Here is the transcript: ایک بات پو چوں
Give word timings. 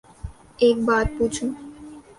ایک 0.61 0.77
بات 0.87 1.07
پو 1.15 1.23
چوں 1.33 1.49